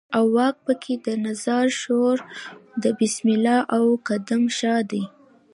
او 0.17 0.23
واک 0.35 0.55
په 0.65 0.73
کې 0.83 0.93
د 1.05 1.07
نظار 1.25 1.67
شورا 1.81 2.25
د 2.83 2.85
بسم 2.99 3.25
الله 3.35 3.59
او 3.75 3.83
قدم 4.07 4.43
شاه 4.57 4.81
دی. 4.91 5.03